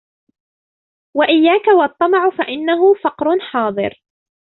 [1.17, 4.01] وَإِيَّاكَ وَالطَّمَعَ فَإِنَّهُ فَقْرٌ حَاضِرٌ